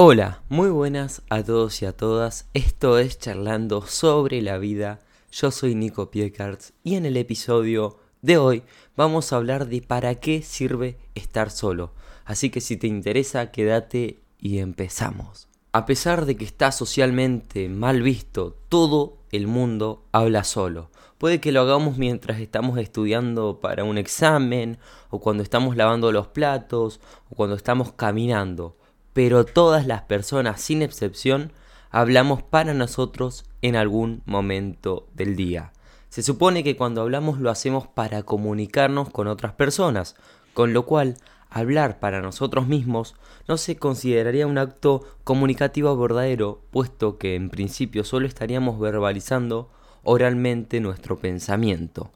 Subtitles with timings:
[0.00, 2.46] Hola, muy buenas a todos y a todas.
[2.54, 5.00] Esto es Charlando sobre la vida.
[5.32, 8.62] Yo soy Nico Piecards y en el episodio de hoy
[8.96, 11.94] vamos a hablar de para qué sirve estar solo.
[12.24, 15.48] Así que si te interesa, quédate y empezamos.
[15.72, 20.92] A pesar de que está socialmente mal visto, todo el mundo habla solo.
[21.18, 24.78] Puede que lo hagamos mientras estamos estudiando para un examen,
[25.10, 28.76] o cuando estamos lavando los platos, o cuando estamos caminando
[29.18, 31.50] pero todas las personas, sin excepción,
[31.90, 35.72] hablamos para nosotros en algún momento del día.
[36.08, 40.14] Se supone que cuando hablamos lo hacemos para comunicarnos con otras personas,
[40.54, 41.16] con lo cual
[41.50, 43.16] hablar para nosotros mismos
[43.48, 49.68] no se consideraría un acto comunicativo verdadero, puesto que en principio solo estaríamos verbalizando
[50.04, 52.12] oralmente nuestro pensamiento.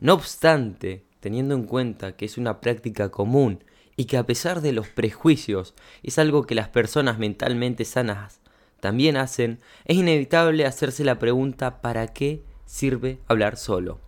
[0.00, 3.62] No obstante, teniendo en cuenta que es una práctica común
[3.96, 8.40] y que a pesar de los prejuicios es algo que las personas mentalmente sanas
[8.80, 13.98] también hacen, es inevitable hacerse la pregunta ¿para qué sirve hablar solo?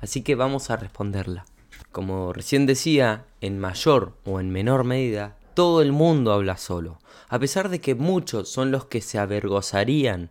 [0.00, 1.44] Así que vamos a responderla.
[1.92, 7.38] Como recién decía, en mayor o en menor medida, todo el mundo habla solo, a
[7.38, 10.30] pesar de que muchos son los que se avergozarían,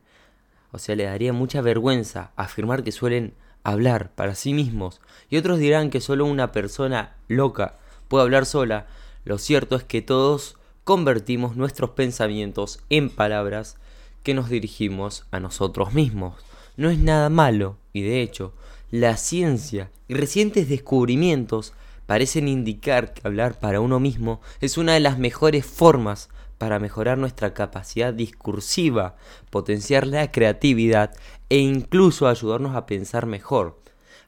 [0.71, 5.59] o sea, le daría mucha vergüenza afirmar que suelen hablar para sí mismos, y otros
[5.59, 7.75] dirán que solo una persona loca
[8.07, 8.87] puede hablar sola,
[9.27, 13.75] lo cierto es que todos convertimos nuestros pensamientos en palabras
[14.23, 16.35] que nos dirigimos a nosotros mismos.
[16.77, 18.53] No es nada malo, y de hecho,
[18.89, 21.73] la ciencia y recientes descubrimientos
[22.05, 27.17] parecen indicar que hablar para uno mismo es una de las mejores formas para mejorar
[27.17, 29.17] nuestra capacidad discursiva,
[29.49, 31.13] potenciar la creatividad
[31.49, 33.77] e incluso ayudarnos a pensar mejor.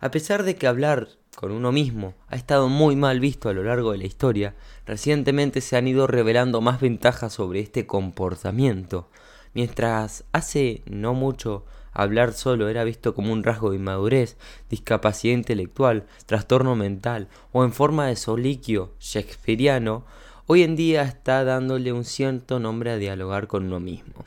[0.02, 1.08] A pesar de que hablar
[1.40, 5.62] con uno mismo ha estado muy mal visto a lo largo de la historia, recientemente
[5.62, 9.08] se han ido revelando más ventajas sobre este comportamiento.
[9.54, 14.36] Mientras hace no mucho hablar solo era visto como un rasgo de inmadurez,
[14.70, 20.03] discapacidad intelectual, trastorno mental o en forma de soliquio shakespeariano,
[20.46, 24.25] hoy en día está dándole un cierto nombre a dialogar con uno mismo.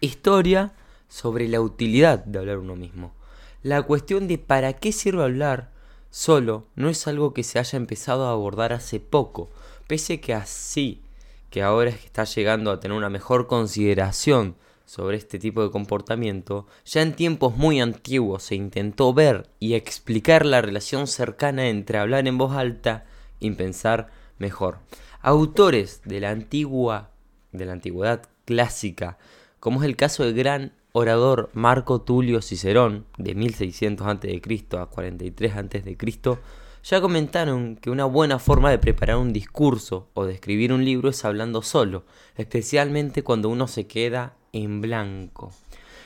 [0.00, 0.72] Historia
[1.06, 3.12] sobre la utilidad de hablar uno mismo.
[3.62, 5.73] La cuestión de para qué sirve hablar
[6.14, 9.50] solo no es algo que se haya empezado a abordar hace poco,
[9.88, 11.02] pese que así
[11.50, 14.54] que ahora es que está llegando a tener una mejor consideración
[14.84, 20.46] sobre este tipo de comportamiento, ya en tiempos muy antiguos se intentó ver y explicar
[20.46, 23.06] la relación cercana entre hablar en voz alta
[23.40, 24.78] y pensar mejor.
[25.20, 27.10] Autores de la antigua
[27.50, 29.18] de la antigüedad clásica,
[29.58, 34.40] como es el caso del gran orador Marco Tulio Cicerón, de 1600 a.C.
[34.78, 35.96] a 43 a.C.,
[36.84, 41.08] ya comentaron que una buena forma de preparar un discurso o de escribir un libro
[41.08, 42.04] es hablando solo,
[42.36, 45.52] especialmente cuando uno se queda en blanco.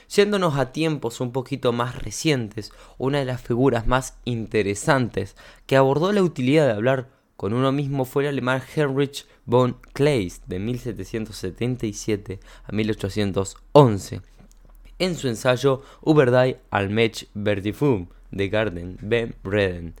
[0.09, 5.35] Yéndonos a tiempos un poquito más recientes, una de las figuras más interesantes
[5.67, 10.47] que abordó la utilidad de hablar con uno mismo fue el alemán Heinrich von Kleist
[10.47, 14.21] de 1777 a 1811
[14.99, 19.95] en su ensayo Über die Allmächtigkeit de Garden Ben Reden,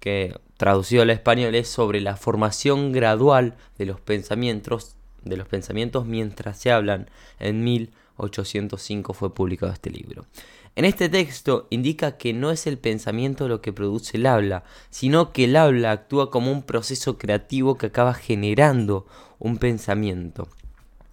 [0.00, 6.06] que traducido al español es sobre la formación gradual de los pensamientos, de los pensamientos
[6.06, 7.08] mientras se hablan.
[7.38, 10.26] En 1805 fue publicado este libro.
[10.74, 15.32] En este texto indica que no es el pensamiento lo que produce el habla, sino
[15.32, 19.06] que el habla actúa como un proceso creativo que acaba generando
[19.38, 20.48] un pensamiento.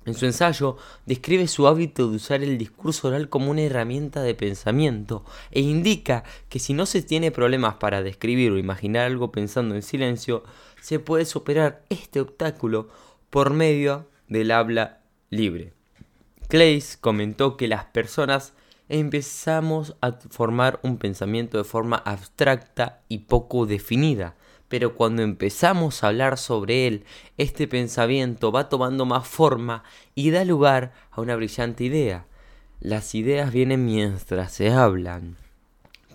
[0.05, 4.35] En su ensayo describe su hábito de usar el discurso oral como una herramienta de
[4.35, 9.75] pensamiento e indica que si no se tiene problemas para describir o imaginar algo pensando
[9.75, 10.43] en silencio,
[10.81, 12.89] se puede superar este obstáculo
[13.29, 15.73] por medio del habla libre.
[16.49, 18.53] Clays comentó que las personas
[18.89, 24.35] empezamos a formar un pensamiento de forma abstracta y poco definida,
[24.73, 27.03] pero cuando empezamos a hablar sobre él,
[27.37, 29.83] este pensamiento va tomando más forma
[30.15, 32.25] y da lugar a una brillante idea.
[32.79, 35.37] Las ideas vienen mientras se hablan.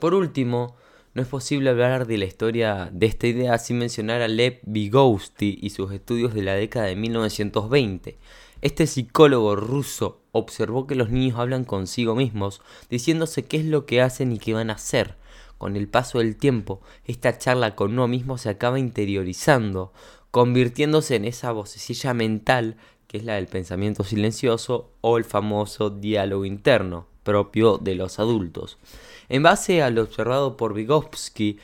[0.00, 0.74] Por último,
[1.14, 5.60] no es posible hablar de la historia de esta idea sin mencionar a Lev Vygotsky
[5.62, 8.18] y sus estudios de la década de 1920.
[8.60, 12.60] Este psicólogo ruso observó que los niños hablan consigo mismos,
[12.90, 15.14] diciéndose qué es lo que hacen y qué van a hacer
[15.58, 19.92] con el paso del tiempo, esta charla con uno mismo se acaba interiorizando,
[20.30, 22.76] convirtiéndose en esa vocecilla mental
[23.08, 28.78] que es la del pensamiento silencioso o el famoso diálogo interno, propio de los adultos.
[29.28, 31.58] En base a lo observado por Vygotsky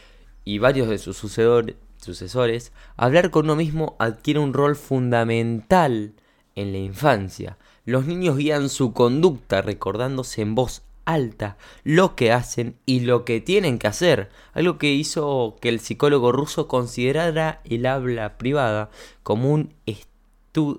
[0.45, 6.15] y varios de sus sucesores, hablar con uno mismo adquiere un rol fundamental
[6.55, 7.59] en la infancia.
[7.85, 13.41] Los niños guían su conducta recordándose en voz alta lo que hacen y lo que
[13.41, 18.91] tienen que hacer, algo que hizo que el psicólogo ruso considerara el habla privada
[19.23, 19.75] como un,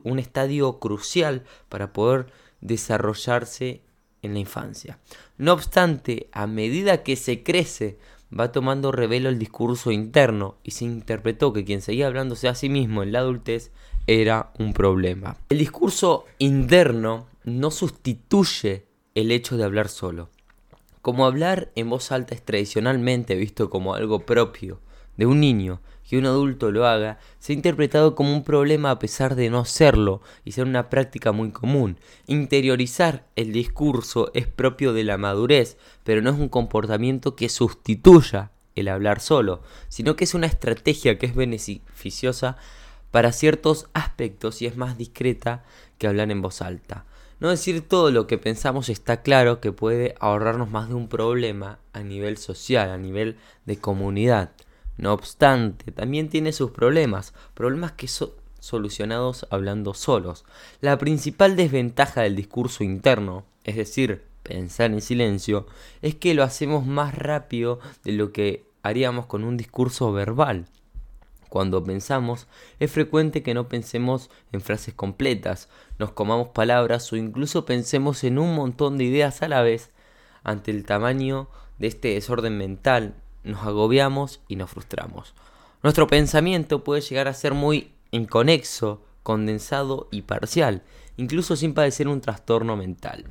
[0.03, 2.27] un estadio crucial para poder
[2.61, 3.81] desarrollarse
[4.21, 4.99] en la infancia.
[5.37, 7.97] No obstante, a medida que se crece,
[8.37, 12.69] va tomando revelo el discurso interno y se interpretó que quien seguía hablándose a sí
[12.69, 13.71] mismo en la adultez
[14.07, 15.37] era un problema.
[15.49, 18.85] El discurso interno no sustituye
[19.15, 20.29] el hecho de hablar solo.
[21.01, 24.81] Como hablar en voz alta es tradicionalmente visto como algo propio
[25.15, 28.99] de un niño, que un adulto lo haga, se ha interpretado como un problema a
[28.99, 31.97] pesar de no serlo y ser una práctica muy común.
[32.27, 38.51] Interiorizar el discurso es propio de la madurez, pero no es un comportamiento que sustituya
[38.75, 42.57] el hablar solo, sino que es una estrategia que es beneficiosa
[43.11, 45.63] para ciertos aspectos y es más discreta
[45.97, 47.05] que hablar en voz alta.
[47.39, 51.79] No decir todo lo que pensamos está claro que puede ahorrarnos más de un problema
[51.91, 54.51] a nivel social, a nivel de comunidad.
[54.97, 58.29] No obstante, también tiene sus problemas, problemas que son
[58.59, 60.45] solucionados hablando solos.
[60.81, 65.67] La principal desventaja del discurso interno, es decir, pensar en silencio,
[66.01, 70.67] es que lo hacemos más rápido de lo que haríamos con un discurso verbal.
[71.55, 72.47] Cuando pensamos,
[72.81, 78.39] es frecuente que no pensemos en frases completas, nos comamos palabras o incluso pensemos en
[78.39, 79.89] un montón de ideas a la vez.
[80.43, 81.47] Ante el tamaño
[81.79, 83.15] de este desorden mental,
[83.45, 85.33] nos agobiamos y nos frustramos.
[85.81, 90.83] Nuestro pensamiento puede llegar a ser muy inconexo, condensado y parcial,
[91.15, 93.27] incluso sin padecer un trastorno mental.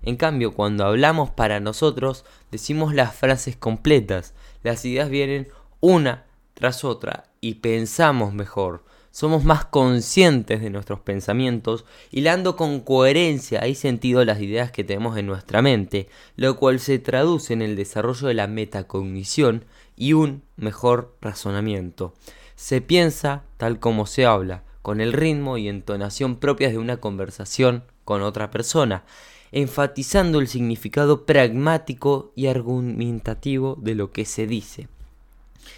[0.00, 4.32] En cambio, cuando hablamos para nosotros, decimos las frases completas,
[4.62, 5.48] las ideas vienen
[5.80, 6.24] una
[6.54, 8.82] tras otra y pensamos mejor.
[9.12, 15.16] Somos más conscientes de nuestros pensamientos, hilando con coherencia y sentido las ideas que tenemos
[15.16, 19.64] en nuestra mente, lo cual se traduce en el desarrollo de la metacognición
[19.94, 22.14] y un mejor razonamiento.
[22.56, 27.84] Se piensa tal como se habla, con el ritmo y entonación propias de una conversación
[28.04, 29.04] con otra persona,
[29.52, 34.88] enfatizando el significado pragmático y argumentativo de lo que se dice.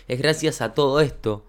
[0.08, 1.44] Es gracias a todo esto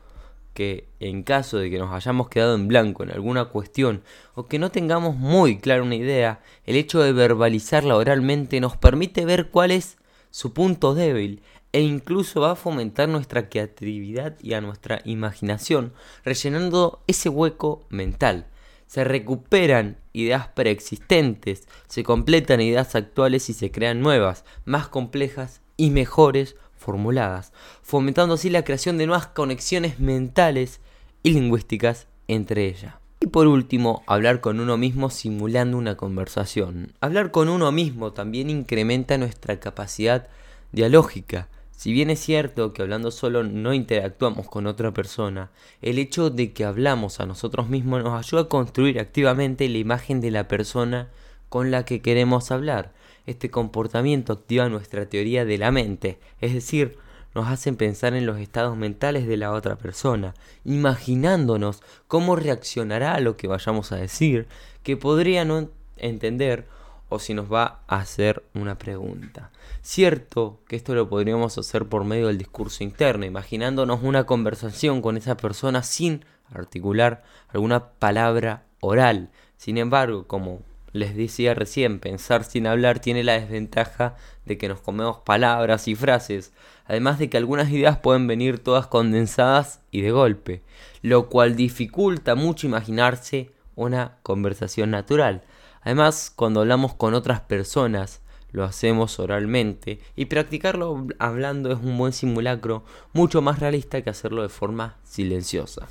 [0.60, 4.04] que en caso de que nos hayamos quedado en blanco en alguna cuestión
[4.36, 9.24] o que no tengamos muy clara una idea, el hecho de verbalizarla oralmente nos permite
[9.24, 9.98] ver cuál es
[10.32, 11.42] su punto débil
[11.72, 15.94] e incluso va a fomentar nuestra creatividad y a nuestra imaginación,
[16.26, 18.48] rellenando ese hueco mental.
[18.86, 25.92] Se recuperan ideas preexistentes, se completan ideas actuales y se crean nuevas, más complejas y
[25.92, 27.54] mejores formuladas,
[27.84, 30.80] fomentando así la creación de nuevas conexiones mentales
[31.22, 32.96] y lingüísticas entre ellas.
[33.22, 36.94] Y por último, hablar con uno mismo simulando una conversación.
[37.02, 40.30] Hablar con uno mismo también incrementa nuestra capacidad
[40.72, 41.50] dialógica.
[41.72, 45.52] Si bien es cierto que hablando solo no interactuamos con otra persona,
[45.82, 50.22] el hecho de que hablamos a nosotros mismos nos ayuda a construir activamente la imagen
[50.22, 51.10] de la persona
[51.50, 52.94] con la que queremos hablar
[53.30, 56.98] este comportamiento activa nuestra teoría de la mente, es decir,
[57.36, 60.34] nos hacen pensar en los estados mentales de la otra persona,
[60.66, 64.48] imaginándonos cómo reaccionará a lo que vayamos a decir,
[64.84, 66.68] que podría no entender
[67.10, 69.52] o si nos va a hacer una pregunta.
[69.82, 75.18] Cierto que esto lo podríamos hacer por medio del discurso interno, imaginándonos una conversación con
[75.18, 79.30] esa persona sin articular alguna palabra oral.
[79.58, 84.16] Sin embargo, como les decía recién, pensar sin hablar tiene la desventaja
[84.46, 86.52] de que nos comemos palabras y frases,
[86.86, 90.64] además de que algunas ideas pueden venir todas condensadas y de golpe,
[91.02, 95.44] lo cual dificulta mucho imaginarse una conversación natural.
[95.82, 102.14] Además, cuando hablamos con otras personas, lo hacemos oralmente y practicarlo hablando es un buen
[102.14, 105.88] simulacro mucho más realista que hacerlo de forma silenciosa.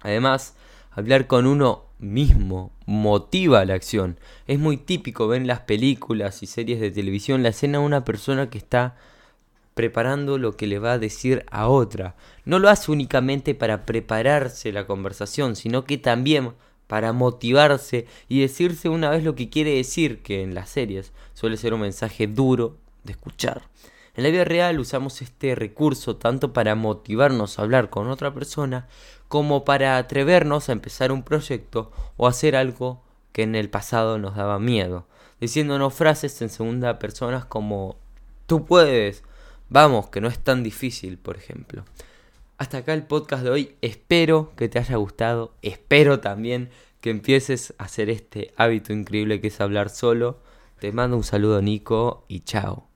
[0.00, 0.54] Además,
[0.92, 4.18] hablar con uno mismo motiva la acción.
[4.46, 8.04] Es muy típico ver en las películas y series de televisión la escena de una
[8.04, 8.96] persona que está
[9.74, 12.14] preparando lo que le va a decir a otra.
[12.44, 16.52] No lo hace únicamente para prepararse la conversación, sino que también
[16.86, 21.56] para motivarse y decirse una vez lo que quiere decir, que en las series suele
[21.56, 23.62] ser un mensaje duro de escuchar.
[24.16, 28.86] En la vida real usamos este recurso tanto para motivarnos a hablar con otra persona
[29.28, 33.02] como para atrevernos a empezar un proyecto o hacer algo
[33.32, 35.06] que en el pasado nos daba miedo,
[35.40, 37.96] diciéndonos frases en segunda persona como
[38.46, 39.24] tú puedes,
[39.68, 41.84] vamos, que no es tan difícil, por ejemplo.
[42.58, 47.74] Hasta acá el podcast de hoy, espero que te haya gustado, espero también que empieces
[47.78, 50.38] a hacer este hábito increíble que es hablar solo.
[50.78, 52.93] Te mando un saludo Nico y chao.